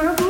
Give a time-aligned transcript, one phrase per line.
[0.00, 0.29] adorable.